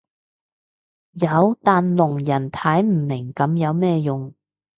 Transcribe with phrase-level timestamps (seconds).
[1.11, 4.33] 有但聾人睇唔明噉有咩用